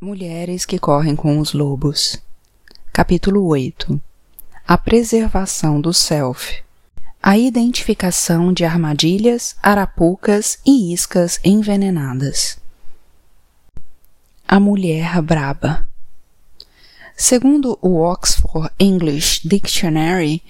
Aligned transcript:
Mulheres 0.00 0.66
que 0.66 0.78
correm 0.78 1.16
com 1.16 1.38
os 1.38 1.52
lobos. 1.52 2.20
Capítulo 2.92 3.46
8 3.46 3.98
A 4.66 4.76
preservação 4.76 5.80
do 5.80 5.94
self. 5.94 6.62
A 7.22 7.38
identificação 7.38 8.52
de 8.52 8.64
armadilhas, 8.64 9.56
arapucas 9.62 10.58
e 10.66 10.92
iscas 10.92 11.40
envenenadas. 11.42 12.58
A 14.46 14.60
mulher 14.60 15.22
braba. 15.22 15.88
Segundo 17.16 17.78
o 17.80 17.96
Oxford 18.00 18.70
English 18.78 19.48
Dictionary, 19.48 20.42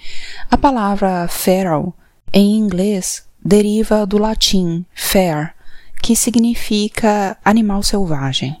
a 0.49 0.57
palavra 0.57 1.27
feral 1.29 1.95
em 2.33 2.57
inglês 2.57 3.25
deriva 3.43 4.05
do 4.05 4.17
latim 4.17 4.83
fer, 4.93 5.53
que 6.01 6.15
significa 6.15 7.37
animal 7.45 7.83
selvagem. 7.83 8.59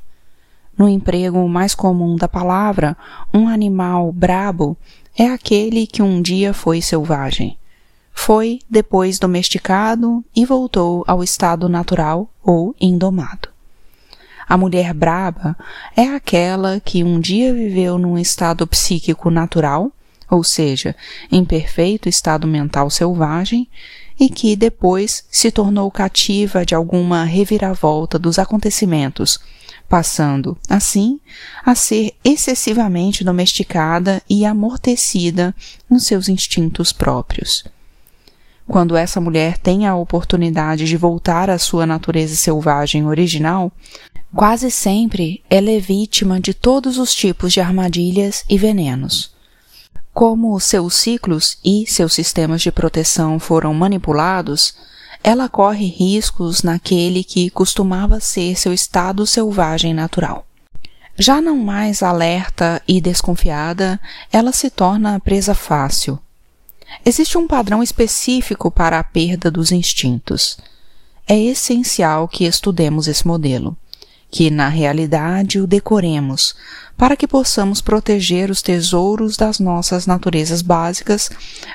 No 0.77 0.89
emprego 0.89 1.47
mais 1.47 1.73
comum 1.73 2.15
da 2.15 2.27
palavra, 2.27 2.97
um 3.33 3.47
animal 3.47 4.11
brabo 4.11 4.77
é 5.17 5.27
aquele 5.27 5.87
que 5.87 6.01
um 6.01 6.21
dia 6.21 6.53
foi 6.53 6.81
selvagem. 6.81 7.57
Foi 8.13 8.59
depois 8.69 9.17
domesticado 9.17 10.23
e 10.35 10.45
voltou 10.45 11.03
ao 11.07 11.23
estado 11.23 11.69
natural 11.69 12.29
ou 12.43 12.75
indomado. 12.79 13.49
A 14.47 14.57
mulher 14.57 14.93
braba 14.93 15.57
é 15.95 16.03
aquela 16.03 16.79
que 16.79 17.03
um 17.03 17.19
dia 17.19 17.53
viveu 17.53 17.97
num 17.97 18.17
estado 18.17 18.67
psíquico 18.67 19.29
natural, 19.29 19.91
ou 20.29 20.43
seja, 20.43 20.95
em 21.31 21.43
perfeito 21.43 22.09
estado 22.09 22.47
mental 22.47 22.89
selvagem, 22.89 23.67
e 24.19 24.29
que 24.29 24.55
depois 24.55 25.25
se 25.29 25.51
tornou 25.51 25.89
cativa 25.91 26.65
de 26.65 26.75
alguma 26.75 27.23
reviravolta 27.23 28.17
dos 28.17 28.39
acontecimentos, 28.39 29.39
passando, 29.87 30.57
assim, 30.69 31.19
a 31.65 31.75
ser 31.75 32.13
excessivamente 32.23 33.23
domesticada 33.23 34.21
e 34.29 34.45
amortecida 34.45 35.55
nos 35.89 36.05
seus 36.05 36.27
instintos 36.27 36.91
próprios. 36.91 37.63
Quando 38.67 38.97
essa 38.97 39.21
mulher 39.21 39.57
tem 39.57 39.85
a 39.85 39.95
oportunidade 39.95 40.85
de 40.85 40.97
voltar 40.97 41.49
à 41.49 41.59
sua 41.59 41.85
natureza 41.85 42.35
selvagem 42.35 43.05
original, 43.05 43.71
quase 44.33 44.71
sempre 44.71 45.43
ela 45.49 45.69
é 45.69 45.79
vítima 45.79 46.39
de 46.39 46.53
todos 46.53 46.97
os 46.97 47.13
tipos 47.13 47.53
de 47.53 47.61
armadilhas 47.61 48.43
e 48.49 48.57
venenos. 48.57 49.33
Como 50.13 50.59
seus 50.59 50.95
ciclos 50.95 51.57
e 51.63 51.85
seus 51.87 52.13
sistemas 52.13 52.61
de 52.61 52.71
proteção 52.71 53.37
foram 53.39 53.73
manipulados, 53.73 54.73
ela 55.27 55.49
corre 55.49 55.87
riscos 55.87 56.61
naquele 56.61 57.23
que 57.23 57.49
costumava 57.49 58.19
ser 58.19 58.55
seu 58.55 58.71
estado 58.71 59.25
selvagem 59.25 59.91
natural. 59.91 60.45
Já 61.17 61.41
não 61.41 61.57
mais 61.57 62.03
alerta 62.03 62.79
e 62.87 63.01
desconfiada, 63.01 63.99
ela 64.31 64.51
se 64.51 64.69
torna 64.69 65.19
presa 65.19 65.55
fácil. 65.55 66.19
Existe 67.03 67.39
um 67.39 67.47
padrão 67.47 67.81
específico 67.81 68.69
para 68.69 68.99
a 68.99 69.03
perda 69.03 69.49
dos 69.49 69.71
instintos. 69.71 70.59
É 71.27 71.35
essencial 71.35 72.27
que 72.27 72.45
estudemos 72.45 73.07
esse 73.07 73.25
modelo 73.25 73.75
que 74.29 74.49
na 74.49 74.67
realidade 74.67 75.61
o 75.61 75.65
decoremos, 75.67 76.55
para 76.97 77.15
que 77.15 77.27
possamos 77.27 77.79
proteger 77.79 78.51
os 78.51 78.61
tesouros 78.61 79.37
das 79.37 79.59
nossas 79.59 80.05
naturezas 80.05 80.61
básicas, 80.61 81.29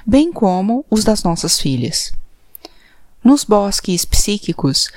bem 0.04 0.30
como 0.30 0.84
os 0.90 1.02
das 1.02 1.22
nossas 1.22 1.58
filhas. 1.58 2.12
Nos 3.22 3.44
bosques 3.44 4.06
psíquicos, 4.06 4.90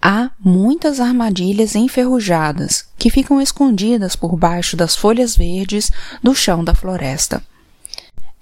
há 0.00 0.30
muitas 0.38 1.00
armadilhas 1.00 1.74
enferrujadas 1.74 2.88
que 2.96 3.10
ficam 3.10 3.40
escondidas 3.40 4.14
por 4.14 4.36
baixo 4.36 4.76
das 4.76 4.94
folhas 4.94 5.36
verdes 5.36 5.90
do 6.22 6.32
chão 6.32 6.62
da 6.62 6.74
floresta. 6.74 7.42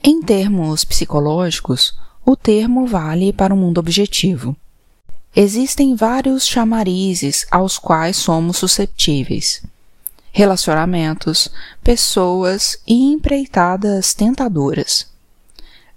Em 0.02 0.20
termos 0.20 0.84
psicológicos, 0.84 1.94
o 2.22 2.36
termo 2.36 2.86
vale 2.86 3.32
para 3.32 3.54
o 3.54 3.56
mundo 3.56 3.78
objetivo. 3.78 4.54
Existem 5.34 5.96
vários 5.96 6.46
chamarizes 6.46 7.46
aos 7.50 7.78
quais 7.78 8.18
somos 8.18 8.58
susceptíveis. 8.58 9.62
Relacionamentos, 10.32 11.48
pessoas 11.82 12.78
e 12.86 13.12
empreitadas 13.12 14.12
tentadoras. 14.12 15.06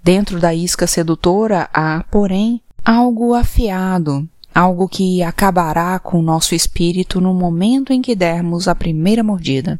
Dentro 0.01 0.39
da 0.39 0.53
isca 0.53 0.87
sedutora 0.87 1.69
há, 1.73 2.05
porém, 2.09 2.61
algo 2.87 3.33
afiado, 3.33 4.25
algo 4.55 4.87
que 4.87 5.21
acabará 5.21 5.99
com 5.99 6.19
o 6.19 6.23
nosso 6.23 6.55
espírito 6.55 7.19
no 7.19 7.33
momento 7.33 7.91
em 7.91 8.01
que 8.01 8.15
dermos 8.15 8.65
a 8.65 8.73
primeira 8.73 9.21
mordida. 9.21 9.77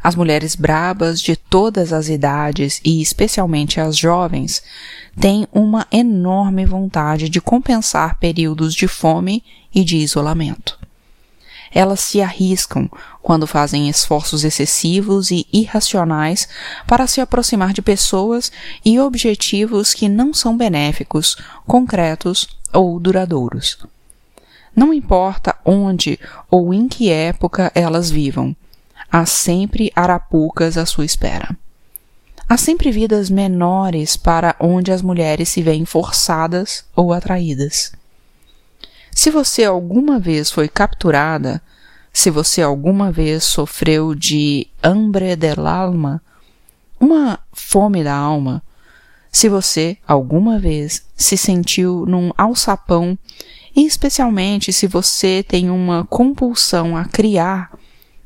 As 0.00 0.14
mulheres 0.14 0.54
brabas 0.54 1.20
de 1.20 1.34
todas 1.34 1.92
as 1.92 2.08
idades 2.08 2.80
e 2.84 3.02
especialmente 3.02 3.80
as 3.80 3.96
jovens 3.96 4.62
têm 5.18 5.48
uma 5.52 5.88
enorme 5.90 6.64
vontade 6.64 7.28
de 7.28 7.40
compensar 7.40 8.16
períodos 8.20 8.74
de 8.74 8.86
fome 8.86 9.42
e 9.74 9.82
de 9.82 9.96
isolamento. 9.96 10.78
Elas 11.72 12.00
se 12.00 12.20
arriscam 12.20 12.90
quando 13.22 13.46
fazem 13.46 13.88
esforços 13.88 14.44
excessivos 14.44 15.30
e 15.30 15.46
irracionais 15.52 16.48
para 16.86 17.06
se 17.06 17.20
aproximar 17.20 17.72
de 17.72 17.82
pessoas 17.82 18.50
e 18.84 18.98
objetivos 18.98 19.94
que 19.94 20.08
não 20.08 20.32
são 20.32 20.56
benéficos, 20.56 21.36
concretos 21.66 22.48
ou 22.72 22.98
duradouros. 22.98 23.78
Não 24.74 24.94
importa 24.94 25.56
onde 25.64 26.18
ou 26.50 26.72
em 26.72 26.88
que 26.88 27.10
época 27.10 27.72
elas 27.74 28.10
vivam, 28.10 28.54
há 29.10 29.26
sempre 29.26 29.90
arapucas 29.94 30.76
à 30.78 30.86
sua 30.86 31.04
espera. 31.04 31.56
Há 32.48 32.56
sempre 32.56 32.90
vidas 32.90 33.28
menores 33.28 34.16
para 34.16 34.56
onde 34.58 34.90
as 34.90 35.02
mulheres 35.02 35.50
se 35.50 35.60
veem 35.62 35.84
forçadas 35.84 36.84
ou 36.96 37.12
atraídas. 37.12 37.92
Se 39.18 39.32
você 39.32 39.64
alguma 39.64 40.20
vez 40.20 40.48
foi 40.48 40.68
capturada, 40.68 41.60
se 42.12 42.30
você 42.30 42.62
alguma 42.62 43.10
vez 43.10 43.42
sofreu 43.42 44.14
de 44.14 44.68
hambre 44.80 45.34
del 45.34 45.66
alma, 45.66 46.22
uma 47.00 47.40
fome 47.52 48.04
da 48.04 48.14
alma, 48.14 48.62
se 49.32 49.48
você 49.48 49.98
alguma 50.06 50.60
vez 50.60 51.04
se 51.16 51.36
sentiu 51.36 52.06
num 52.06 52.30
alçapão, 52.38 53.18
e 53.74 53.84
especialmente 53.84 54.72
se 54.72 54.86
você 54.86 55.42
tem 55.42 55.68
uma 55.68 56.04
compulsão 56.04 56.96
a 56.96 57.04
criar 57.04 57.76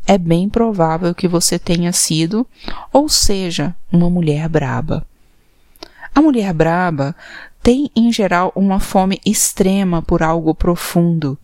é 0.06 0.18
bem 0.18 0.46
provável 0.46 1.14
que 1.14 1.26
você 1.26 1.58
tenha 1.58 1.94
sido 1.94 2.46
ou 2.92 3.08
seja 3.08 3.74
uma 3.90 4.10
mulher 4.10 4.46
braba. 4.46 5.06
A 6.14 6.20
mulher 6.20 6.52
braba 6.52 7.16
tem 7.62 7.90
em 7.94 8.12
geral 8.12 8.52
uma 8.56 8.80
fome 8.80 9.20
extrema 9.24 10.02
por 10.02 10.22
algo 10.22 10.54
profundo 10.54 11.38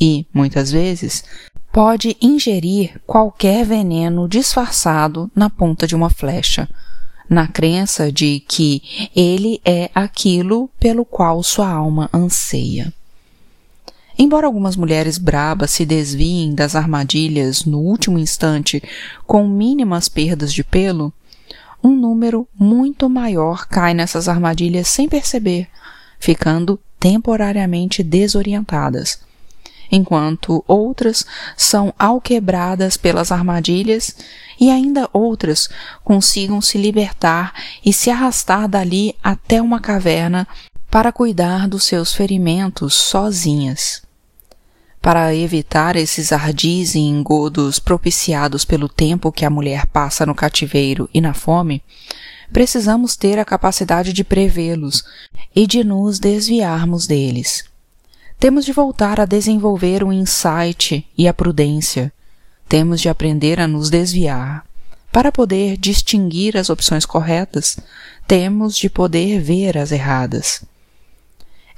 e, 0.00 0.26
muitas 0.32 0.70
vezes, 0.70 1.24
pode 1.72 2.16
ingerir 2.20 3.00
qualquer 3.06 3.64
veneno 3.64 4.28
disfarçado 4.28 5.30
na 5.34 5.50
ponta 5.50 5.86
de 5.86 5.94
uma 5.94 6.08
flecha, 6.08 6.68
na 7.28 7.48
crença 7.48 8.12
de 8.12 8.40
que 8.40 9.10
ele 9.14 9.60
é 9.64 9.90
aquilo 9.94 10.70
pelo 10.78 11.04
qual 11.04 11.42
sua 11.42 11.68
alma 11.68 12.08
anseia. 12.12 12.92
Embora 14.18 14.46
algumas 14.46 14.76
mulheres 14.76 15.18
brabas 15.18 15.72
se 15.72 15.84
desviem 15.84 16.54
das 16.54 16.74
armadilhas 16.74 17.64
no 17.66 17.78
último 17.78 18.18
instante 18.18 18.82
com 19.26 19.46
mínimas 19.46 20.08
perdas 20.08 20.52
de 20.52 20.64
pelo, 20.64 21.12
um 21.86 21.94
número 21.94 22.48
muito 22.58 23.08
maior 23.08 23.66
cai 23.68 23.94
nessas 23.94 24.28
armadilhas 24.28 24.88
sem 24.88 25.08
perceber, 25.08 25.68
ficando 26.18 26.80
temporariamente 26.98 28.02
desorientadas, 28.02 29.20
enquanto 29.90 30.64
outras 30.66 31.24
são 31.56 31.94
alquebradas 31.96 32.96
pelas 32.96 33.30
armadilhas 33.30 34.16
e 34.58 34.68
ainda 34.68 35.08
outras 35.12 35.68
consigam 36.02 36.60
se 36.60 36.76
libertar 36.76 37.54
e 37.84 37.92
se 37.92 38.10
arrastar 38.10 38.66
dali 38.66 39.14
até 39.22 39.62
uma 39.62 39.78
caverna 39.78 40.48
para 40.90 41.12
cuidar 41.12 41.68
dos 41.68 41.84
seus 41.84 42.12
ferimentos 42.12 42.94
sozinhas. 42.94 44.05
Para 45.06 45.32
evitar 45.32 45.94
esses 45.94 46.32
ardis 46.32 46.96
e 46.96 46.98
engodos 46.98 47.78
propiciados 47.78 48.64
pelo 48.64 48.88
tempo 48.88 49.30
que 49.30 49.44
a 49.44 49.50
mulher 49.50 49.86
passa 49.86 50.26
no 50.26 50.34
cativeiro 50.34 51.08
e 51.14 51.20
na 51.20 51.32
fome, 51.32 51.80
precisamos 52.52 53.14
ter 53.14 53.38
a 53.38 53.44
capacidade 53.44 54.12
de 54.12 54.24
prevê-los 54.24 55.04
e 55.54 55.64
de 55.64 55.84
nos 55.84 56.18
desviarmos 56.18 57.06
deles. 57.06 57.66
Temos 58.36 58.64
de 58.64 58.72
voltar 58.72 59.20
a 59.20 59.26
desenvolver 59.26 60.02
o 60.02 60.12
insight 60.12 61.06
e 61.16 61.28
a 61.28 61.32
prudência. 61.32 62.12
Temos 62.68 63.00
de 63.00 63.08
aprender 63.08 63.60
a 63.60 63.68
nos 63.68 63.88
desviar. 63.88 64.66
Para 65.12 65.30
poder 65.30 65.76
distinguir 65.76 66.56
as 66.56 66.68
opções 66.68 67.06
corretas, 67.06 67.78
temos 68.26 68.76
de 68.76 68.90
poder 68.90 69.40
ver 69.40 69.78
as 69.78 69.92
erradas. 69.92 70.64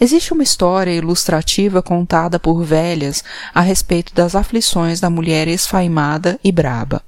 Existe 0.00 0.32
uma 0.32 0.44
história 0.44 0.92
ilustrativa 0.92 1.82
contada 1.82 2.38
por 2.38 2.62
velhas 2.62 3.24
a 3.52 3.60
respeito 3.60 4.14
das 4.14 4.36
aflições 4.36 5.00
da 5.00 5.10
mulher 5.10 5.48
esfaimada 5.48 6.38
e 6.42 6.52
braba. 6.52 7.02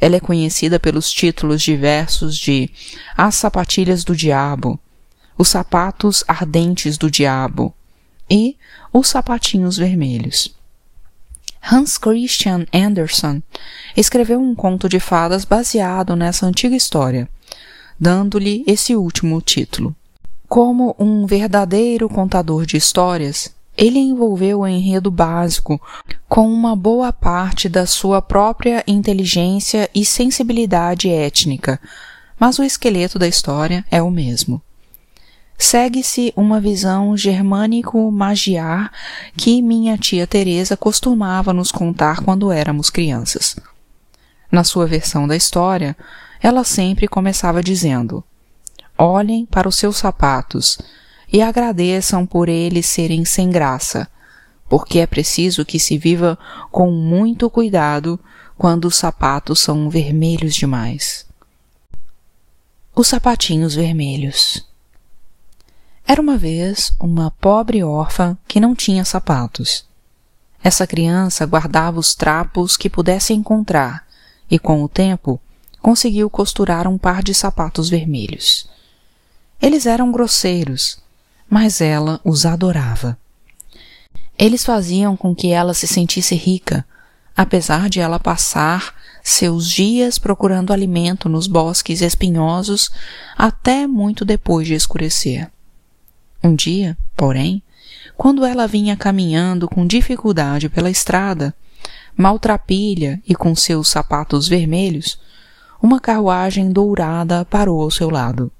Ela 0.00 0.16
é 0.16 0.20
conhecida 0.20 0.78
pelos 0.78 1.10
títulos 1.10 1.60
diversos 1.62 2.38
de 2.38 2.70
As 3.16 3.34
Sapatilhas 3.34 4.04
do 4.04 4.14
Diabo, 4.14 4.78
Os 5.36 5.48
Sapatos 5.48 6.22
Ardentes 6.28 6.96
do 6.96 7.10
Diabo 7.10 7.74
e 8.30 8.56
Os 8.92 9.08
Sapatinhos 9.08 9.76
Vermelhos. 9.76 10.54
Hans 11.60 11.98
Christian 11.98 12.66
Andersen 12.72 13.42
escreveu 13.96 14.40
um 14.40 14.54
conto 14.54 14.88
de 14.88 15.00
fadas 15.00 15.44
baseado 15.44 16.14
nessa 16.14 16.46
antiga 16.46 16.76
história, 16.76 17.28
dando-lhe 17.98 18.62
esse 18.64 18.94
último 18.94 19.40
título. 19.40 19.96
Como 20.48 20.94
um 20.98 21.26
verdadeiro 21.26 22.08
contador 22.08 22.64
de 22.64 22.76
histórias, 22.76 23.52
ele 23.76 23.98
envolveu 23.98 24.60
o 24.60 24.66
enredo 24.66 25.10
básico 25.10 25.80
com 26.28 26.48
uma 26.48 26.74
boa 26.74 27.12
parte 27.12 27.68
da 27.68 27.84
sua 27.84 28.22
própria 28.22 28.82
inteligência 28.86 29.90
e 29.94 30.04
sensibilidade 30.04 31.10
étnica, 31.10 31.80
mas 32.38 32.58
o 32.58 32.62
esqueleto 32.62 33.18
da 33.18 33.26
história 33.26 33.84
é 33.90 34.00
o 34.00 34.10
mesmo. 34.10 34.62
Segue-se 35.58 36.32
uma 36.36 36.60
visão 36.60 37.16
germânico-magiar 37.16 38.92
que 39.36 39.60
minha 39.62 39.96
tia 39.96 40.26
Teresa 40.26 40.76
costumava 40.76 41.52
nos 41.52 41.72
contar 41.72 42.20
quando 42.22 42.52
éramos 42.52 42.88
crianças. 42.90 43.56
Na 44.52 44.62
sua 44.62 44.86
versão 44.86 45.26
da 45.26 45.34
história, 45.34 45.96
ela 46.40 46.62
sempre 46.62 47.08
começava 47.08 47.62
dizendo: 47.62 48.22
Olhem 48.98 49.44
para 49.44 49.68
os 49.68 49.76
seus 49.76 49.98
sapatos 49.98 50.78
e 51.30 51.42
agradeçam 51.42 52.24
por 52.24 52.48
eles 52.48 52.86
serem 52.86 53.24
sem 53.24 53.50
graça, 53.50 54.08
porque 54.68 55.00
é 55.00 55.06
preciso 55.06 55.64
que 55.64 55.78
se 55.78 55.98
viva 55.98 56.38
com 56.70 56.90
muito 56.90 57.50
cuidado 57.50 58.18
quando 58.56 58.86
os 58.86 58.96
sapatos 58.96 59.60
são 59.60 59.90
vermelhos 59.90 60.54
demais. 60.54 61.26
Os 62.94 63.08
sapatinhos 63.08 63.74
vermelhos. 63.74 64.66
Era 66.06 66.22
uma 66.22 66.38
vez 66.38 66.92
uma 66.98 67.30
pobre 67.32 67.84
órfã 67.84 68.38
que 68.48 68.60
não 68.60 68.74
tinha 68.74 69.04
sapatos. 69.04 69.84
Essa 70.62 70.86
criança 70.86 71.44
guardava 71.44 71.98
os 71.98 72.14
trapos 72.14 72.76
que 72.76 72.88
pudesse 72.88 73.34
encontrar 73.34 74.06
e, 74.50 74.58
com 74.58 74.82
o 74.82 74.88
tempo, 74.88 75.38
conseguiu 75.82 76.30
costurar 76.30 76.88
um 76.88 76.96
par 76.96 77.22
de 77.22 77.34
sapatos 77.34 77.90
vermelhos. 77.90 78.68
Eles 79.60 79.86
eram 79.86 80.12
grosseiros, 80.12 80.98
mas 81.48 81.80
ela 81.80 82.20
os 82.24 82.44
adorava. 82.44 83.18
Eles 84.38 84.64
faziam 84.64 85.16
com 85.16 85.34
que 85.34 85.50
ela 85.50 85.72
se 85.72 85.86
sentisse 85.86 86.34
rica, 86.34 86.84
apesar 87.36 87.88
de 87.88 88.00
ela 88.00 88.18
passar 88.18 88.94
seus 89.22 89.68
dias 89.68 90.18
procurando 90.18 90.72
alimento 90.72 91.28
nos 91.28 91.46
bosques 91.46 92.00
espinhosos 92.00 92.90
até 93.36 93.86
muito 93.86 94.24
depois 94.24 94.66
de 94.66 94.74
escurecer. 94.74 95.50
Um 96.44 96.54
dia, 96.54 96.96
porém, 97.16 97.62
quando 98.16 98.44
ela 98.44 98.66
vinha 98.66 98.96
caminhando 98.96 99.68
com 99.68 99.86
dificuldade 99.86 100.68
pela 100.68 100.90
estrada, 100.90 101.54
maltrapilha 102.16 103.20
e 103.26 103.34
com 103.34 103.54
seus 103.54 103.88
sapatos 103.88 104.48
vermelhos, 104.48 105.18
uma 105.82 106.00
carruagem 106.00 106.70
dourada 106.70 107.44
parou 107.44 107.82
ao 107.82 107.90
seu 107.90 108.08
lado. 108.08 108.50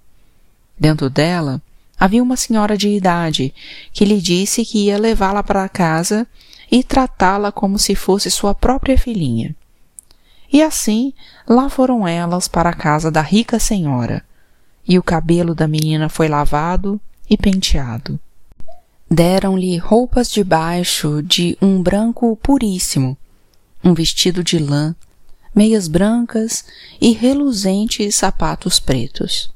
Dentro 0.78 1.08
dela 1.08 1.60
havia 1.98 2.22
uma 2.22 2.36
senhora 2.36 2.76
de 2.76 2.88
idade 2.88 3.54
que 3.92 4.04
lhe 4.04 4.20
disse 4.20 4.64
que 4.64 4.86
ia 4.86 4.98
levá-la 4.98 5.42
para 5.42 5.68
casa 5.68 6.26
e 6.70 6.82
tratá-la 6.82 7.50
como 7.50 7.78
se 7.78 7.94
fosse 7.94 8.30
sua 8.30 8.54
própria 8.54 8.98
filhinha. 8.98 9.54
E 10.52 10.62
assim 10.62 11.12
lá 11.48 11.68
foram 11.68 12.06
elas 12.06 12.46
para 12.46 12.70
a 12.70 12.74
casa 12.74 13.10
da 13.10 13.20
rica 13.20 13.58
senhora, 13.58 14.22
e 14.86 14.98
o 14.98 15.02
cabelo 15.02 15.54
da 15.54 15.66
menina 15.66 16.08
foi 16.08 16.28
lavado 16.28 17.00
e 17.28 17.36
penteado. 17.36 18.18
Deram-lhe 19.10 19.76
roupas 19.76 20.30
de 20.30 20.42
baixo 20.42 21.22
de 21.22 21.56
um 21.62 21.82
branco 21.82 22.36
puríssimo, 22.42 23.16
um 23.82 23.94
vestido 23.94 24.42
de 24.42 24.58
lã, 24.58 24.94
meias 25.54 25.88
brancas 25.88 26.64
e 27.00 27.12
reluzentes 27.12 28.16
sapatos 28.16 28.78
pretos. 28.78 29.55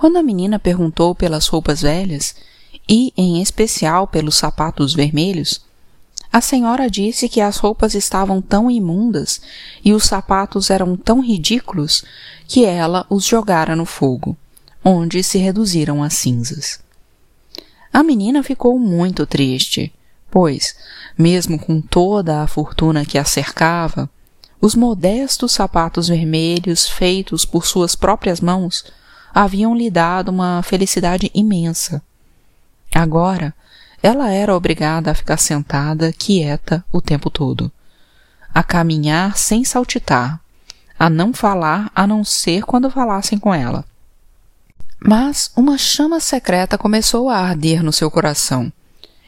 Quando 0.00 0.16
a 0.16 0.22
menina 0.22 0.58
perguntou 0.58 1.14
pelas 1.14 1.46
roupas 1.46 1.82
velhas, 1.82 2.34
e 2.88 3.12
em 3.14 3.42
especial 3.42 4.06
pelos 4.06 4.34
sapatos 4.34 4.94
vermelhos, 4.94 5.60
a 6.32 6.40
senhora 6.40 6.88
disse 6.88 7.28
que 7.28 7.38
as 7.38 7.58
roupas 7.58 7.94
estavam 7.94 8.40
tão 8.40 8.70
imundas 8.70 9.42
e 9.84 9.92
os 9.92 10.04
sapatos 10.04 10.70
eram 10.70 10.96
tão 10.96 11.20
ridículos 11.20 12.02
que 12.48 12.64
ela 12.64 13.04
os 13.10 13.26
jogara 13.26 13.76
no 13.76 13.84
fogo, 13.84 14.34
onde 14.82 15.22
se 15.22 15.36
reduziram 15.36 16.02
a 16.02 16.08
cinzas. 16.08 16.80
A 17.92 18.02
menina 18.02 18.42
ficou 18.42 18.78
muito 18.78 19.26
triste, 19.26 19.92
pois, 20.30 20.76
mesmo 21.18 21.58
com 21.58 21.78
toda 21.78 22.40
a 22.40 22.46
fortuna 22.46 23.04
que 23.04 23.18
a 23.18 23.24
cercava, 23.26 24.08
os 24.62 24.74
modestos 24.74 25.52
sapatos 25.52 26.08
vermelhos 26.08 26.88
feitos 26.88 27.44
por 27.44 27.66
suas 27.66 27.94
próprias 27.94 28.40
mãos 28.40 28.82
haviam 29.34 29.74
lhe 29.74 29.90
dado 29.90 30.28
uma 30.28 30.62
felicidade 30.62 31.30
imensa. 31.34 32.02
Agora, 32.94 33.54
ela 34.02 34.30
era 34.30 34.56
obrigada 34.56 35.10
a 35.10 35.14
ficar 35.14 35.36
sentada, 35.36 36.12
quieta, 36.12 36.84
o 36.92 37.00
tempo 37.00 37.30
todo, 37.30 37.70
a 38.52 38.62
caminhar 38.62 39.36
sem 39.36 39.64
saltitar, 39.64 40.40
a 40.98 41.08
não 41.10 41.32
falar 41.32 41.90
a 41.94 42.06
não 42.06 42.24
ser 42.24 42.62
quando 42.64 42.90
falassem 42.90 43.38
com 43.38 43.54
ela. 43.54 43.84
Mas 44.98 45.50
uma 45.56 45.78
chama 45.78 46.20
secreta 46.20 46.76
começou 46.76 47.28
a 47.28 47.38
arder 47.38 47.82
no 47.82 47.92
seu 47.92 48.10
coração, 48.10 48.72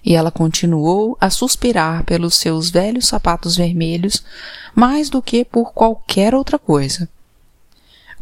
e 0.04 0.14
ela 0.14 0.30
continuou 0.30 1.16
a 1.20 1.30
suspirar 1.30 2.04
pelos 2.04 2.34
seus 2.34 2.70
velhos 2.70 3.06
sapatos 3.06 3.56
vermelhos 3.56 4.24
mais 4.74 5.08
do 5.08 5.22
que 5.22 5.44
por 5.44 5.72
qualquer 5.72 6.34
outra 6.34 6.58
coisa. 6.58 7.08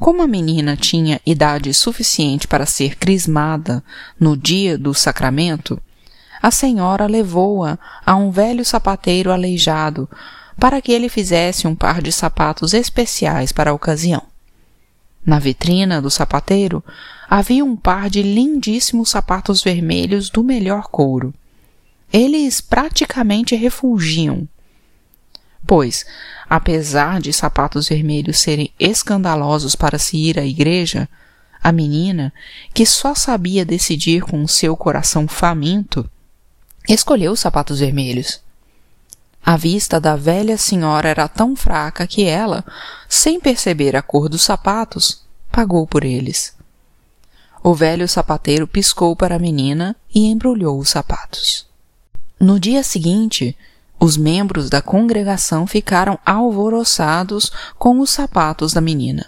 Como 0.01 0.23
a 0.23 0.27
menina 0.27 0.79
tinha 0.79 1.21
idade 1.27 1.75
suficiente 1.75 2.49
para 2.49 2.65
ser 2.65 2.97
crismada 2.97 3.85
no 4.19 4.35
dia 4.35 4.79
do 4.79 4.95
sacramento, 4.95 5.79
a 6.41 6.51
senhora 6.51 7.07
levou-a 7.07 7.79
a 8.05 8.17
um 8.17 8.31
velho 8.31 8.65
sapateiro 8.65 9.31
aleijado 9.31 10.09
para 10.59 10.81
que 10.81 10.91
ele 10.91 11.11
fizesse 11.11 11.67
um 11.67 11.75
par 11.75 12.01
de 12.01 12.11
sapatos 12.11 12.73
especiais 12.73 13.53
para 13.53 13.73
a 13.73 13.75
ocasião. 13.75 14.23
Na 15.25 15.39
vitrina 15.39 16.01
do 16.01 16.11
sapateiro 16.11 16.83
havia 17.29 17.63
um 17.63 17.77
par 17.77 18.09
de 18.09 18.23
lindíssimos 18.23 19.11
sapatos 19.11 19.63
vermelhos 19.63 20.31
do 20.31 20.43
melhor 20.43 20.85
couro. 20.85 21.35
Eles 22.11 22.63
praticamente 22.63 23.55
refulgiam 23.55 24.49
Pois, 25.67 26.05
apesar 26.49 27.21
de 27.21 27.33
sapatos 27.33 27.89
vermelhos 27.89 28.39
serem 28.39 28.73
escandalosos 28.79 29.75
para 29.75 29.99
se 29.99 30.17
ir 30.17 30.39
à 30.39 30.45
igreja, 30.45 31.09
a 31.63 31.71
menina, 31.71 32.33
que 32.73 32.87
só 32.87 33.15
sabia 33.15 33.65
decidir 33.65 34.23
com 34.23 34.43
o 34.43 34.49
seu 34.49 34.77
coração 34.77 35.29
faminto, 35.29 36.09
escolheu 36.89 37.33
os 37.33 37.41
sapatos 37.41 37.81
vermelhos. 37.81 38.41
A 39.45 39.57
vista 39.57 40.01
da 40.01 40.17
velha 40.17 40.57
senhora 40.57 41.09
era 41.09 41.29
tão 41.29 41.57
fraca 41.57 42.07
que 42.07 42.25
ela, 42.25 42.65
sem 43.09 43.41
perceber 43.41 43.97
a 43.97 44.03
cor 44.03 44.29
dos 44.29 44.43
sapatos, 44.43 45.23
pagou 45.51 45.87
por 45.87 46.05
eles. 46.05 46.55
O 47.63 47.75
velho 47.75 48.09
sapateiro 48.09 48.67
piscou 48.67 49.15
para 49.15 49.37
a 49.37 49.39
menina 49.39 49.95
e 50.15 50.27
embrulhou 50.27 50.79
os 50.79 50.91
sapatos. 50.91 51.67
No 52.39 52.59
dia 52.59 52.83
seguinte, 52.83 53.57
os 54.01 54.17
membros 54.17 54.71
da 54.71 54.81
congregação 54.81 55.67
ficaram 55.67 56.19
alvoroçados 56.25 57.53
com 57.79 58.01
os 58.01 58.09
sapatos 58.09 58.73
da 58.73 58.81
menina. 58.81 59.27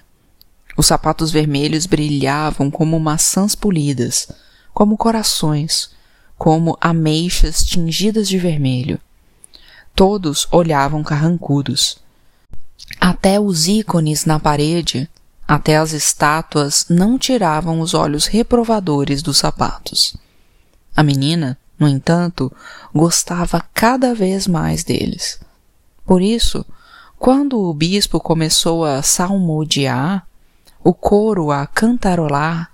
Os 0.76 0.86
sapatos 0.86 1.30
vermelhos 1.30 1.84
brilhavam 1.84 2.70
como 2.70 2.98
maçãs 2.98 3.54
polidas, 3.54 4.28
como 4.72 4.96
corações, 4.96 5.90
como 6.38 6.78
ameixas 6.80 7.62
tingidas 7.62 8.26
de 8.26 8.38
vermelho. 8.38 8.98
Todos 9.94 10.48
olhavam 10.50 11.02
carrancudos. 11.02 11.98
Até 12.98 13.38
os 13.38 13.68
ícones 13.68 14.24
na 14.24 14.40
parede, 14.40 15.08
até 15.46 15.76
as 15.76 15.92
estátuas 15.92 16.86
não 16.88 17.18
tiravam 17.18 17.80
os 17.80 17.92
olhos 17.92 18.24
reprovadores 18.24 19.20
dos 19.20 19.36
sapatos. 19.36 20.16
A 20.96 21.02
menina 21.02 21.58
no 21.78 21.88
entanto, 21.88 22.52
gostava 22.94 23.64
cada 23.74 24.14
vez 24.14 24.46
mais 24.46 24.84
deles. 24.84 25.40
Por 26.04 26.20
isso, 26.22 26.64
quando 27.18 27.58
o 27.58 27.72
bispo 27.72 28.20
começou 28.20 28.84
a 28.84 29.02
salmodiar, 29.02 30.26
o 30.82 30.92
coro 30.92 31.50
a 31.50 31.66
cantarolar, 31.66 32.70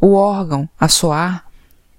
o 0.00 0.14
órgão 0.14 0.68
a 0.78 0.88
soar, 0.88 1.44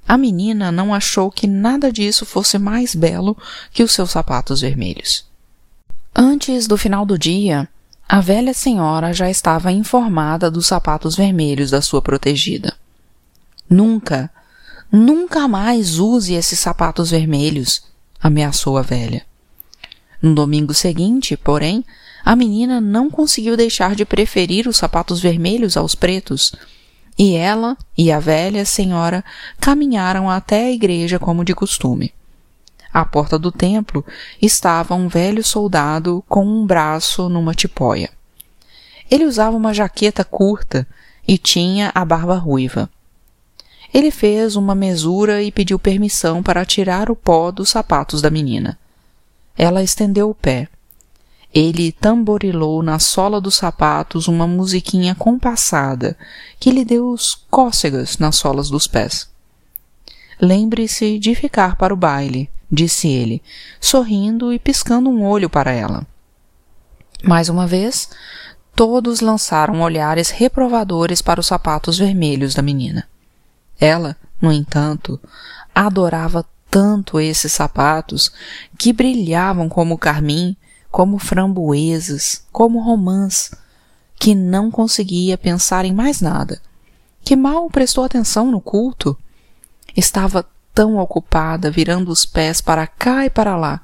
a 0.08 0.18
menina 0.18 0.72
não 0.72 0.94
achou 0.94 1.32
que 1.32 1.48
nada 1.48 1.92
disso 1.92 2.26
fosse 2.26 2.58
mais 2.58 2.96
belo 2.96 3.38
que 3.72 3.84
os 3.84 3.92
seus 3.92 4.12
sapatos 4.12 4.62
vermelhos. 4.62 5.26
Antes 6.14 6.68
do 6.68 6.78
final 6.78 7.06
do 7.06 7.18
dia, 7.18 7.70
a 8.10 8.20
velha 8.20 8.54
senhora 8.54 9.14
já 9.14 9.30
estava 9.30 9.72
informada 9.72 10.52
dos 10.52 10.68
sapatos 10.68 11.16
vermelhos 11.16 11.72
da 11.72 11.82
sua 11.82 12.02
protegida. 12.02 12.76
Nunca, 13.70 14.30
nunca 14.92 15.48
mais 15.48 15.98
use 15.98 16.34
esses 16.34 16.60
sapatos 16.60 17.12
vermelhos, 17.12 17.84
ameaçou 18.22 18.78
a 18.78 18.82
velha. 18.82 19.26
No 20.22 20.36
domingo 20.36 20.74
seguinte, 20.74 21.36
porém, 21.36 21.84
a 22.24 22.36
menina 22.36 22.80
não 22.80 23.10
conseguiu 23.10 23.58
deixar 23.58 23.96
de 23.96 24.06
preferir 24.06 24.68
os 24.68 24.78
sapatos 24.78 25.20
vermelhos 25.20 25.76
aos 25.76 25.96
pretos, 25.96 26.54
e 27.18 27.36
ela 27.36 27.78
e 27.98 28.12
a 28.12 28.20
velha 28.20 28.66
senhora 28.66 29.24
caminharam 29.60 30.30
até 30.30 30.66
a 30.66 30.72
igreja 30.72 31.18
como 31.18 31.44
de 31.44 31.56
costume. 31.56 32.14
À 32.94 33.06
porta 33.06 33.40
do 33.40 33.52
templo 33.52 34.06
estava 34.42 34.96
um 34.96 35.08
velho 35.08 35.44
soldado 35.44 36.24
com 36.28 36.46
um 36.46 36.66
braço 36.66 37.30
numa 37.30 37.54
tipóia. 37.54 38.10
Ele 39.10 39.26
usava 39.26 39.56
uma 39.56 39.74
jaqueta 39.74 40.24
curta 40.24 40.88
e 41.28 41.38
tinha 41.38 41.92
a 41.96 42.04
barba 42.04 42.36
ruiva. 42.36 42.90
Ele 43.94 44.10
fez 44.10 44.56
uma 44.56 44.74
mesura 44.74 45.44
e 45.44 45.52
pediu 45.52 45.78
permissão 45.78 46.42
para 46.42 46.66
tirar 46.66 47.12
o 47.12 47.16
pó 47.16 47.52
dos 47.52 47.70
sapatos 47.70 48.22
da 48.22 48.30
menina. 48.30 48.80
Ela 49.58 49.84
estendeu 49.84 50.30
o 50.30 50.36
pé. 50.36 50.70
Ele 51.54 51.92
tamborilou 51.92 52.82
na 52.82 52.98
sola 52.98 53.42
dos 53.42 53.56
sapatos 53.56 54.30
uma 54.30 54.48
musiquinha 54.48 55.14
compassada 55.14 56.18
que 56.58 56.72
lhe 56.72 56.86
deu 56.86 57.14
cócegas 57.50 58.18
nas 58.18 58.38
solas 58.38 58.70
dos 58.70 58.88
pés. 58.88 59.30
Lembre-se 60.40 61.20
de 61.20 61.36
ficar 61.36 61.76
para 61.76 61.94
o 61.94 61.98
baile, 61.98 62.50
disse 62.72 63.10
ele, 63.10 63.44
sorrindo 63.82 64.54
e 64.54 64.58
piscando 64.58 65.10
um 65.10 65.26
olho 65.26 65.50
para 65.50 65.72
ela. 65.72 66.08
Mais 67.22 67.50
uma 67.50 67.68
vez, 67.68 68.10
todos 68.74 69.20
lançaram 69.20 69.82
olhares 69.82 70.30
reprovadores 70.30 71.22
para 71.22 71.42
os 71.42 71.48
sapatos 71.48 71.98
vermelhos 71.98 72.56
da 72.56 72.62
menina. 72.62 73.11
Ela, 73.82 74.16
no 74.40 74.52
entanto, 74.52 75.20
adorava 75.74 76.46
tanto 76.70 77.20
esses 77.20 77.52
sapatos 77.52 78.32
que 78.78 78.94
brilhavam 78.94 79.68
como 79.68 79.98
carmim, 79.98 80.56
como 80.92 81.18
framboesas, 81.18 82.46
como 82.52 82.80
romãs, 82.80 83.50
que 84.20 84.36
não 84.36 84.70
conseguia 84.70 85.36
pensar 85.36 85.84
em 85.84 85.92
mais 85.92 86.22
nada, 86.22 86.62
que 87.24 87.36
mal 87.36 87.68
prestou 87.72 88.04
atenção 88.04 88.52
no 88.52 88.62
culto. 88.62 89.18
Estava 89.98 90.48
tão 90.76 90.98
ocupada 90.98 91.72
virando 91.72 92.12
os 92.12 92.24
pés 92.24 92.62
para 92.62 92.86
cá 92.86 93.26
e 93.26 93.32
para 93.32 93.58
lá, 93.58 93.82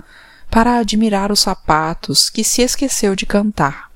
para 0.49 0.77
admirar 0.77 1.31
os 1.31 1.39
sapatos, 1.39 2.29
que 2.29 2.43
se 2.43 2.61
esqueceu 2.61 3.15
de 3.15 3.25
cantar. 3.25 3.91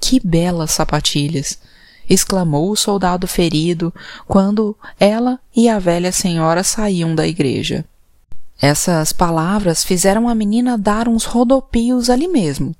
Que 0.00 0.20
belas 0.24 0.70
sapatilhas! 0.70 1.58
Exclamou 2.08 2.70
o 2.70 2.76
soldado 2.76 3.26
ferido 3.26 3.92
quando 4.26 4.76
ela 4.98 5.38
e 5.54 5.68
a 5.68 5.78
velha 5.78 6.12
senhora 6.12 6.62
saíam 6.62 7.14
da 7.14 7.26
igreja. 7.26 7.84
Essas 8.60 9.12
palavras 9.12 9.84
fizeram 9.84 10.28
a 10.28 10.34
menina 10.34 10.78
dar 10.78 11.08
uns 11.08 11.24
rodopios 11.24 12.08
ali 12.08 12.28
mesmo. 12.28 12.74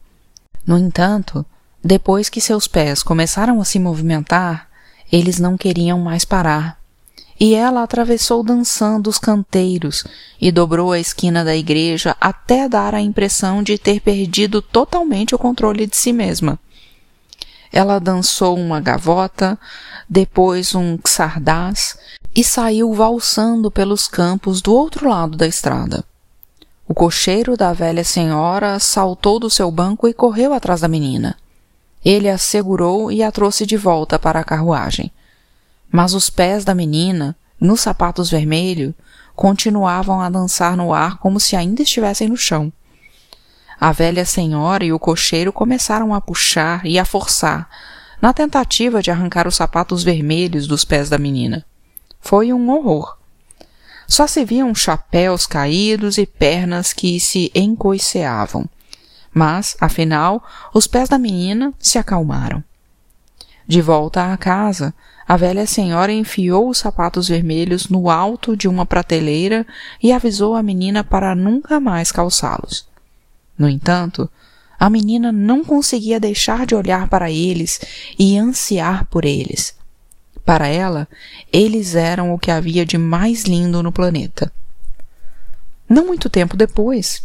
No 0.67 0.79
entanto, 0.79 1.45
depois 1.83 2.29
que 2.29 2.41
seus 2.41 2.67
pés 2.67 3.03
começaram 3.03 3.61
a 3.61 3.65
se 3.65 3.79
movimentar, 3.79 4.69
eles 5.13 5.39
não 5.39 5.57
queriam 5.57 5.99
mais 5.99 6.25
parar 6.25 6.79
e 7.39 7.55
ela 7.55 7.83
atravessou 7.83 8.43
dançando 8.43 9.09
os 9.09 9.19
canteiros 9.19 10.05
e 10.41 10.53
dobrou 10.53 10.93
a 10.93 11.01
esquina 11.01 11.45
da 11.45 11.57
igreja 11.57 12.17
até 12.21 12.69
dar 12.69 12.95
a 12.95 13.01
impressão 13.01 13.63
de 13.63 13.77
ter 13.77 14.01
perdido 14.01 14.63
totalmente 14.63 15.35
o 15.35 15.39
controle 15.39 15.87
de 15.87 15.97
si 15.97 16.13
mesma. 16.13 16.59
Ela 17.75 17.99
dançou 17.99 18.57
uma 18.57 18.81
gavota, 18.81 19.59
depois 20.09 20.75
um 20.75 20.97
xardás 21.05 21.99
e 22.35 22.45
saiu 22.45 22.95
valsando 22.95 23.71
pelos 23.71 24.07
campos 24.07 24.63
do 24.63 24.73
outro 24.73 25.09
lado 25.09 25.37
da 25.37 25.47
estrada. 25.47 26.05
O 26.87 26.95
cocheiro 26.95 27.57
da 27.57 27.73
velha 27.73 28.05
senhora 28.05 28.79
saltou 28.79 29.41
do 29.41 29.51
seu 29.51 29.71
banco 29.71 30.07
e 30.07 30.15
correu 30.15 30.55
atrás 30.55 30.83
da 30.83 30.89
menina. 30.89 31.37
Ele 32.05 32.29
a 32.29 32.39
segurou 32.39 33.11
e 33.11 33.23
a 33.23 33.33
trouxe 33.33 33.67
de 33.67 33.77
volta 33.77 34.19
para 34.19 34.39
a 34.39 34.45
carruagem 34.45 35.11
mas 35.95 36.13
os 36.13 36.29
pés 36.29 36.65
da 36.65 36.75
menina, 36.75 37.37
nos 37.61 37.83
sapatos 37.83 38.29
vermelhos, 38.29 38.93
continuavam 39.37 40.21
a 40.21 40.29
dançar 40.29 40.77
no 40.77 40.93
ar 40.93 41.19
como 41.19 41.39
se 41.39 41.55
ainda 41.55 41.83
estivessem 41.83 42.27
no 42.27 42.37
chão. 42.37 42.73
A 43.81 43.93
velha 43.93 44.25
senhora 44.25 44.85
e 44.85 44.93
o 44.93 44.99
cocheiro 44.99 45.53
começaram 45.53 46.15
a 46.15 46.21
puxar 46.21 46.85
e 46.87 46.99
a 46.99 47.05
forçar, 47.05 47.69
na 48.21 48.33
tentativa 48.33 49.03
de 49.03 49.11
arrancar 49.11 49.47
os 49.47 49.57
sapatos 49.57 50.03
vermelhos 50.03 50.67
dos 50.67 50.85
pés 50.85 51.09
da 51.09 51.19
menina. 51.19 51.65
Foi 52.21 52.53
um 52.53 52.71
horror. 52.71 53.17
Só 54.07 54.27
se 54.27 54.45
viam 54.45 54.75
chapéus 54.75 55.47
caídos 55.47 56.19
e 56.19 56.27
pernas 56.27 56.93
que 56.93 57.19
se 57.19 57.51
encoiceavam. 57.55 58.69
Mas, 59.33 59.77
afinal, 59.81 60.43
os 60.73 60.87
pés 60.87 61.09
da 61.09 61.19
menina 61.19 61.75
se 61.79 61.99
acalmaram. 61.99 62.63
De 63.67 63.81
volta 63.81 64.33
à 64.33 64.37
casa, 64.37 64.95
a 65.27 65.37
velha 65.37 65.67
senhora 65.67 66.13
enfiou 66.13 66.69
os 66.69 66.79
sapatos 66.79 67.29
vermelhos 67.29 67.89
no 67.89 68.11
alto 68.11 68.57
de 68.57 68.69
uma 68.69 68.85
prateleira 68.85 69.67
e 70.03 70.13
avisou 70.13 70.55
a 70.55 70.63
menina 70.63 71.03
para 71.03 71.35
nunca 71.35 71.81
mais 71.81 72.13
calçá-los. 72.13 72.87
No 73.57 73.69
entanto, 73.69 74.29
a 74.79 74.91
menina 74.91 75.31
não 75.31 75.65
conseguia 75.65 76.21
deixar 76.21 76.67
de 76.67 76.75
olhar 76.75 77.09
para 77.09 77.31
eles 77.31 77.81
e 78.19 78.37
ansiar 78.37 79.07
por 79.07 79.25
eles. 79.25 79.75
Para 80.45 80.67
ela, 80.67 81.09
eles 81.53 81.95
eram 81.95 82.35
o 82.35 82.39
que 82.39 82.51
havia 82.51 82.85
de 82.85 82.99
mais 82.99 83.45
lindo 83.45 83.83
no 83.83 83.93
planeta. 83.93 84.53
Não 85.89 86.07
muito 86.07 86.29
tempo 86.29 86.57
depois, 86.57 87.23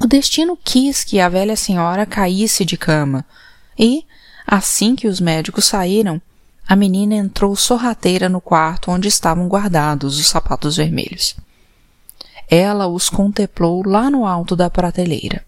o 0.00 0.06
destino 0.06 0.56
quis 0.62 1.02
que 1.02 1.18
a 1.18 1.28
velha 1.28 1.56
senhora 1.56 2.04
caísse 2.04 2.64
de 2.64 2.76
cama 2.76 3.24
e, 3.78 4.04
assim 4.46 4.94
que 4.94 5.08
os 5.08 5.20
médicos 5.20 5.64
saíram, 5.64 6.20
a 6.68 6.76
menina 6.76 7.14
entrou 7.14 7.54
sorrateira 7.56 8.28
no 8.28 8.40
quarto 8.40 8.90
onde 8.90 9.08
estavam 9.08 9.48
guardados 9.48 10.18
os 10.18 10.26
sapatos 10.26 10.76
vermelhos. 10.76 11.36
Ela 12.48 12.86
os 12.86 13.08
contemplou 13.08 13.82
lá 13.86 14.10
no 14.10 14.24
alto 14.24 14.54
da 14.54 14.70
prateleira. 14.70 15.44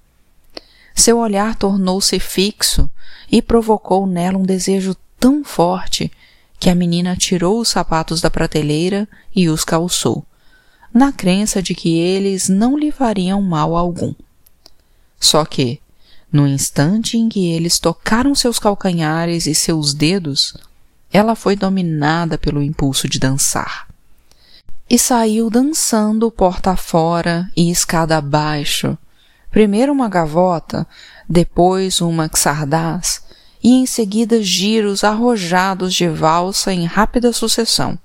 Seu 0.94 1.18
olhar 1.18 1.54
tornou-se 1.54 2.18
fixo 2.18 2.90
e 3.30 3.40
provocou 3.40 4.06
nela 4.06 4.38
um 4.38 4.42
desejo 4.42 4.96
tão 5.18 5.44
forte 5.44 6.10
que 6.58 6.68
a 6.68 6.74
menina 6.74 7.16
tirou 7.16 7.60
os 7.60 7.68
sapatos 7.68 8.20
da 8.20 8.30
prateleira 8.30 9.08
e 9.34 9.48
os 9.48 9.64
calçou, 9.64 10.24
na 10.92 11.12
crença 11.12 11.62
de 11.62 11.74
que 11.74 11.96
eles 11.98 12.48
não 12.48 12.76
lhe 12.76 12.90
fariam 12.90 13.40
mal 13.40 13.76
algum. 13.76 14.12
Só 15.20 15.44
que, 15.44 15.80
no 16.32 16.46
instante 16.46 17.16
em 17.16 17.28
que 17.28 17.46
eles 17.46 17.78
tocaram 17.78 18.34
seus 18.34 18.58
calcanhares 18.58 19.46
e 19.46 19.54
seus 19.54 19.94
dedos, 19.94 20.54
ela 21.12 21.34
foi 21.34 21.56
dominada 21.56 22.36
pelo 22.36 22.62
impulso 22.62 23.08
de 23.08 23.18
dançar. 23.18 23.87
E 24.90 24.98
saiu 24.98 25.50
dançando 25.50 26.30
porta 26.30 26.74
fora 26.74 27.50
e 27.54 27.70
escada 27.70 28.16
abaixo, 28.16 28.96
primeiro 29.50 29.92
uma 29.92 30.08
gavota, 30.08 30.86
depois 31.28 32.00
uma 32.00 32.30
xardaz, 32.34 33.22
e 33.62 33.74
em 33.74 33.84
seguida 33.84 34.42
giros 34.42 35.04
arrojados 35.04 35.92
de 35.92 36.08
valsa 36.08 36.72
em 36.72 36.86
rápida 36.86 37.34
sucessão. 37.34 37.98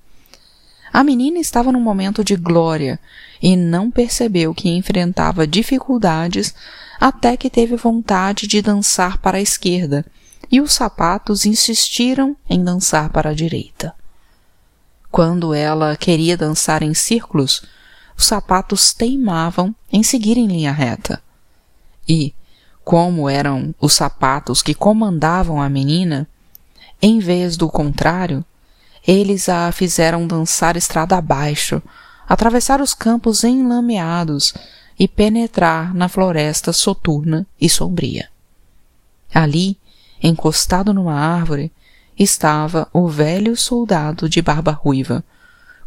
A 0.91 1.05
menina 1.05 1.39
estava 1.39 1.71
num 1.71 1.79
momento 1.79 2.21
de 2.21 2.35
glória 2.35 2.99
e 3.41 3.55
não 3.55 3.89
percebeu 3.89 4.53
que 4.53 4.69
enfrentava 4.69 5.47
dificuldades 5.47 6.53
até 6.99 7.37
que 7.37 7.49
teve 7.49 7.77
vontade 7.77 8.45
de 8.45 8.61
dançar 8.61 9.19
para 9.19 9.37
a 9.37 9.41
esquerda 9.41 10.05
e 10.51 10.59
os 10.59 10.73
sapatos 10.73 11.45
insistiram 11.45 12.35
em 12.49 12.61
dançar 12.61 13.09
para 13.09 13.29
a 13.29 13.33
direita. 13.33 13.95
Quando 15.13 15.53
ela 15.53 15.95
queria 15.95 16.35
dançar 16.35 16.81
em 16.81 16.95
círculos, 16.95 17.61
os 18.17 18.25
sapatos 18.25 18.93
teimavam 18.93 19.75
em 19.91 20.01
seguir 20.01 20.39
em 20.39 20.47
linha 20.47 20.71
reta. 20.71 21.21
E, 22.09 22.33
como 22.83 23.29
eram 23.29 23.75
os 23.79 23.93
sapatos 23.93 24.63
que 24.63 24.73
comandavam 24.73 25.61
a 25.61 25.69
menina, 25.69 26.27
em 26.99 27.19
vez 27.19 27.55
do 27.55 27.69
contrário, 27.69 28.43
eles 29.07 29.47
a 29.49 29.71
fizeram 29.71 30.25
dançar 30.25 30.75
estrada 30.75 31.15
abaixo, 31.15 31.79
atravessar 32.27 32.81
os 32.81 32.95
campos 32.95 33.43
enlameados 33.43 34.51
e 34.97 35.07
penetrar 35.07 35.93
na 35.93 36.09
floresta 36.09 36.73
soturna 36.73 37.45
e 37.61 37.69
sombria. 37.69 38.29
Ali, 39.31 39.77
encostado 40.23 40.91
numa 40.91 41.13
árvore, 41.13 41.71
estava 42.23 42.87
o 42.93 43.07
velho 43.07 43.55
soldado 43.55 44.27
de 44.27 44.41
barba 44.41 44.71
ruiva, 44.71 45.23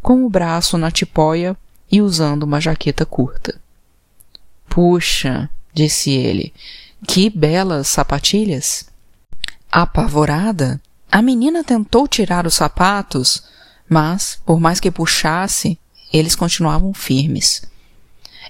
com 0.02 0.25
o 0.25 0.31
braço 0.31 0.78
na 0.78 0.90
tipóia 0.90 1.57
e 1.90 2.00
usando 2.00 2.45
uma 2.45 2.61
jaqueta 2.61 3.05
curta. 3.05 3.61
Puxa, 4.69 5.49
disse 5.73 6.11
ele, 6.11 6.52
que 7.07 7.31
belas 7.31 7.88
sapatilhas! 7.88 8.87
Apavorada, 9.71 10.81
a 11.11 11.21
menina 11.21 11.64
tentou 11.64 12.07
tirar 12.07 12.47
os 12.47 12.55
sapatos, 12.55 13.43
mas, 13.88 14.38
por 14.45 14.61
mais 14.61 14.81
que 14.81 14.90
puxasse, 14.90 15.78
eles 16.12 16.35
continuavam 16.35 16.93
firmes. 16.95 17.62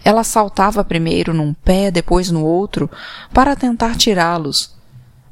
Ela 0.04 0.22
saltava 0.24 0.84
primeiro 0.84 1.32
num 1.34 1.52
pé, 1.52 1.90
depois 1.90 2.30
no 2.30 2.44
outro, 2.44 2.90
para 3.32 3.56
tentar 3.56 3.96
tirá-los, 3.96 4.75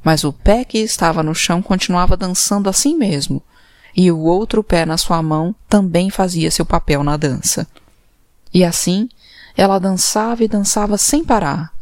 mas 0.05 0.23
o 0.23 0.33
pé 0.33 0.65
que 0.65 0.79
estava 0.79 1.23
no 1.23 1.35
chão 1.35 1.63
continuava 1.63 2.17
dançando 2.17 2.69
assim 2.69 2.97
mesmo, 2.97 3.43
e 3.97 4.13
o 4.13 4.19
outro 4.19 4.63
pé 4.63 4.85
na 4.85 4.99
sua 4.99 5.23
mão 5.23 5.55
também 5.69 6.11
fazia 6.11 6.51
seu 6.51 6.67
papel 6.67 7.03
na 7.03 7.17
dança. 7.17 7.67
E 8.53 8.63
assim, 8.63 9.09
ela 9.57 9.79
dançava 9.79 10.45
e 10.45 10.49
dançava 10.49 10.99
sem 10.99 11.25
parar, 11.25 11.73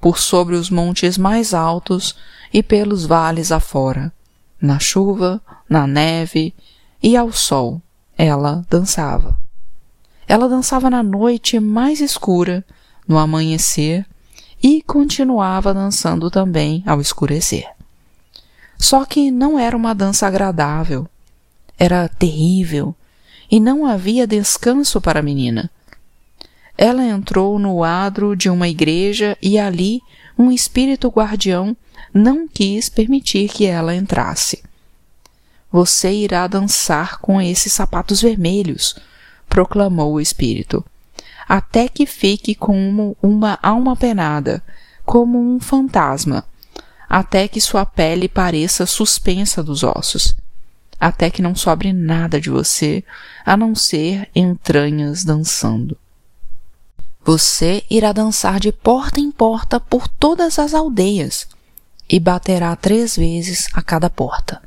por 0.00 0.18
sobre 0.18 0.54
os 0.54 0.70
montes 0.70 1.18
mais 1.18 1.52
altos 1.52 2.14
e 2.52 2.62
pelos 2.62 3.04
vales 3.04 3.50
afora. 3.50 4.12
Na 4.60 4.78
chuva, 4.78 5.40
na 5.68 5.86
neve 5.86 6.54
e 7.02 7.16
ao 7.16 7.32
sol, 7.32 7.82
ela 8.16 8.64
dançava. 8.70 9.36
Ela 10.28 10.48
dançava 10.48 10.88
na 10.88 11.02
noite 11.02 11.58
mais 11.58 12.00
escura, 12.00 12.64
no 13.06 13.18
amanhecer, 13.18 14.06
e 14.62 14.82
continuava 14.82 15.72
dançando 15.72 16.30
também 16.30 16.82
ao 16.86 17.00
escurecer. 17.00 17.66
Só 18.78 19.04
que 19.04 19.30
não 19.30 19.58
era 19.58 19.76
uma 19.76 19.94
dança 19.94 20.26
agradável. 20.26 21.08
Era 21.78 22.08
terrível, 22.08 22.94
e 23.50 23.60
não 23.60 23.86
havia 23.86 24.26
descanso 24.26 25.00
para 25.00 25.20
a 25.20 25.22
menina. 25.22 25.70
Ela 26.76 27.04
entrou 27.04 27.58
no 27.58 27.82
adro 27.82 28.36
de 28.36 28.50
uma 28.50 28.68
igreja 28.68 29.36
e 29.40 29.58
ali 29.58 30.00
um 30.38 30.50
espírito 30.50 31.08
guardião 31.08 31.76
não 32.12 32.46
quis 32.46 32.88
permitir 32.88 33.48
que 33.48 33.64
ela 33.66 33.94
entrasse. 33.94 34.62
Você 35.70 36.12
irá 36.12 36.46
dançar 36.46 37.18
com 37.18 37.40
esses 37.40 37.72
sapatos 37.72 38.20
vermelhos, 38.20 38.96
proclamou 39.48 40.14
o 40.14 40.20
espírito, 40.20 40.84
até 41.48 41.88
que 41.88 42.06
fique 42.06 42.54
como 42.54 43.16
uma 43.22 43.58
alma 43.62 43.94
penada, 43.94 44.62
como 45.04 45.38
um 45.38 45.60
fantasma, 45.60 46.44
até 47.08 47.46
que 47.46 47.60
sua 47.60 47.86
pele 47.86 48.28
pareça 48.28 48.84
suspensa 48.84 49.62
dos 49.62 49.82
ossos, 49.84 50.36
até 50.98 51.30
que 51.30 51.42
não 51.42 51.54
sobre 51.54 51.92
nada 51.92 52.40
de 52.40 52.50
você, 52.50 53.04
a 53.44 53.56
não 53.56 53.74
ser 53.74 54.28
entranhas 54.34 55.24
dançando. 55.24 55.96
Você 57.24 57.84
irá 57.90 58.12
dançar 58.12 58.60
de 58.60 58.72
porta 58.72 59.20
em 59.20 59.30
porta 59.30 59.78
por 59.80 60.08
todas 60.08 60.58
as 60.58 60.74
aldeias 60.74 61.48
e 62.08 62.20
baterá 62.20 62.74
três 62.76 63.16
vezes 63.16 63.68
a 63.72 63.82
cada 63.82 64.08
porta. 64.08 64.62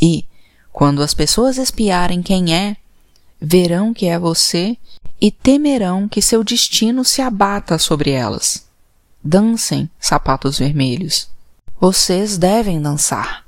E, 0.00 0.24
quando 0.72 1.02
as 1.02 1.14
pessoas 1.14 1.58
espiarem 1.58 2.22
quem 2.22 2.54
é, 2.54 2.76
verão 3.40 3.92
que 3.92 4.06
é 4.06 4.18
você 4.18 4.76
e 5.20 5.30
temerão 5.30 6.08
que 6.08 6.20
seu 6.20 6.44
destino 6.44 7.04
se 7.04 7.22
abata 7.22 7.78
sobre 7.78 8.10
elas. 8.10 8.66
Dancem, 9.22 9.90
sapatos 9.98 10.58
vermelhos. 10.58 11.28
Vocês 11.80 12.36
devem 12.36 12.80
dançar. 12.80 13.44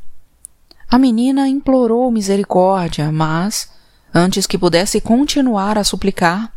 A 0.88 0.98
menina 0.98 1.48
implorou 1.48 2.10
misericórdia, 2.10 3.10
mas, 3.10 3.68
antes 4.14 4.46
que 4.46 4.56
pudesse 4.56 5.00
continuar 5.00 5.76
a 5.76 5.84
suplicar, 5.84 6.52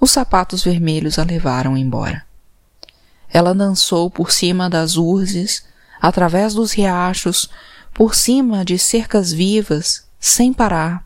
os 0.00 0.10
sapatos 0.12 0.62
vermelhos 0.62 1.18
a 1.18 1.24
levaram 1.24 1.76
embora. 1.76 2.24
Ela 3.28 3.54
dançou 3.54 4.10
por 4.10 4.30
cima 4.30 4.70
das 4.70 4.96
urzes, 4.96 5.64
através 6.00 6.54
dos 6.54 6.72
riachos, 6.72 7.50
por 7.92 8.14
cima 8.14 8.64
de 8.64 8.78
cercas 8.78 9.32
vivas, 9.32 10.06
sem 10.20 10.52
parar. 10.52 11.04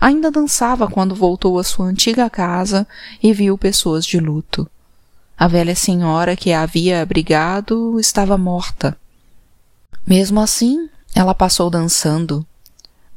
Ainda 0.00 0.30
dançava 0.30 0.88
quando 0.88 1.14
voltou 1.14 1.58
à 1.58 1.62
sua 1.62 1.86
antiga 1.86 2.30
casa 2.30 2.86
e 3.22 3.32
viu 3.34 3.58
pessoas 3.58 4.06
de 4.06 4.18
luto. 4.18 4.68
A 5.36 5.46
velha 5.46 5.74
senhora 5.74 6.34
que 6.34 6.52
a 6.52 6.62
havia 6.62 7.02
abrigado 7.02 8.00
estava 8.00 8.38
morta. 8.38 8.96
Mesmo 10.06 10.40
assim, 10.40 10.88
ela 11.14 11.34
passou 11.34 11.68
dançando. 11.68 12.46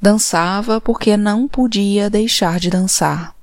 Dançava 0.01 0.81
porque 0.81 1.15
não 1.15 1.47
podia 1.47 2.09
deixar 2.09 2.59
de 2.59 2.69
dançar. 2.69 3.33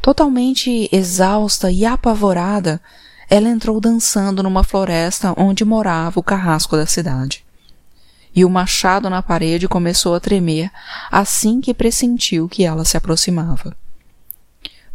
Totalmente 0.00 0.88
exausta 0.92 1.70
e 1.70 1.84
apavorada, 1.84 2.80
ela 3.28 3.48
entrou 3.48 3.80
dançando 3.80 4.42
numa 4.42 4.62
floresta 4.62 5.34
onde 5.36 5.64
morava 5.64 6.20
o 6.20 6.22
carrasco 6.22 6.76
da 6.76 6.86
cidade. 6.86 7.43
E 8.34 8.44
o 8.44 8.50
machado 8.50 9.08
na 9.08 9.22
parede 9.22 9.68
começou 9.68 10.14
a 10.14 10.20
tremer 10.20 10.70
assim 11.10 11.60
que 11.60 11.72
pressentiu 11.72 12.48
que 12.48 12.64
ela 12.64 12.84
se 12.84 12.96
aproximava. 12.96 13.76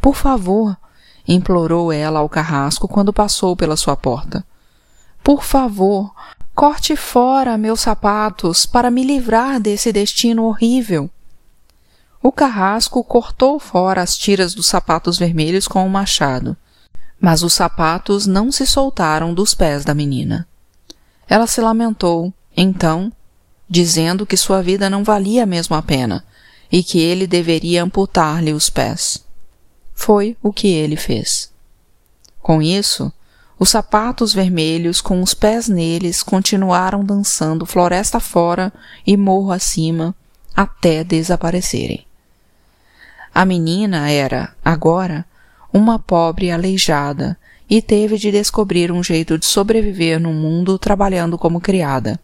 Por 0.02 0.16
favor, 0.16 0.78
implorou 1.28 1.92
ela 1.92 2.20
ao 2.20 2.28
carrasco 2.28 2.88
quando 2.88 3.14
passou 3.14 3.56
pela 3.56 3.78
sua 3.78 3.96
porta. 3.96 4.46
Por 5.24 5.44
favor, 5.44 6.14
corte 6.56 6.96
fora 6.96 7.58
meus 7.58 7.82
sapatos 7.82 8.66
para 8.66 8.92
me 8.92 9.04
livrar 9.04 9.60
desse 9.60 9.92
destino 9.94 10.46
horrível. 10.46 11.10
O 12.22 12.32
carrasco 12.32 13.02
cortou 13.04 13.60
fora 13.60 14.02
as 14.02 14.18
tiras 14.18 14.54
dos 14.54 14.68
sapatos 14.68 15.18
vermelhos 15.18 15.68
com 15.68 15.86
o 15.86 15.90
machado, 15.90 16.58
mas 17.20 17.44
os 17.44 17.54
sapatos 17.54 18.28
não 18.28 18.52
se 18.52 18.66
soltaram 18.66 19.34
dos 19.34 19.54
pés 19.54 19.86
da 19.86 19.94
menina. 19.94 20.48
Ela 21.28 21.48
se 21.48 21.62
lamentou, 21.62 22.34
então, 22.56 23.12
dizendo 23.70 24.26
que 24.26 24.36
sua 24.36 24.62
vida 24.62 24.90
não 24.90 25.04
valia 25.04 25.46
mesmo 25.46 25.76
a 25.76 25.82
pena 25.82 26.26
e 26.72 26.84
que 26.84 27.00
ele 27.00 27.28
deveria 27.28 27.84
amputar-lhe 27.84 28.52
os 28.52 28.70
pés. 28.70 29.24
Foi 29.94 30.36
o 30.42 30.52
que 30.52 30.68
ele 30.68 30.96
fez. 30.96 31.52
Com 32.42 32.62
isso, 32.62 33.12
os 33.60 33.70
sapatos 33.70 34.34
vermelhos 34.34 35.02
com 35.02 35.22
os 35.22 35.34
pés 35.34 35.68
neles 35.68 36.24
continuaram 36.24 37.04
dançando 37.04 37.66
floresta 37.66 38.20
fora 38.20 38.72
e 39.06 39.18
morro 39.18 39.52
acima 39.52 40.16
até 40.56 41.04
desaparecerem. 41.04 42.06
A 43.34 43.46
menina 43.46 44.10
era, 44.10 44.56
agora, 44.64 45.26
uma 45.72 46.00
pobre 46.00 46.50
aleijada 46.50 47.38
e 47.70 47.82
teve 47.82 48.18
de 48.18 48.32
descobrir 48.32 48.92
um 48.92 49.04
jeito 49.04 49.38
de 49.38 49.46
sobreviver 49.46 50.20
no 50.20 50.34
mundo 50.34 50.80
trabalhando 50.80 51.38
como 51.38 51.62
criada. 51.62 52.20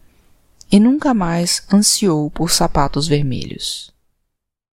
E 0.70 0.80
nunca 0.80 1.14
mais 1.14 1.62
ansiou 1.72 2.30
por 2.30 2.50
sapatos 2.50 3.06
vermelhos. 3.06 3.95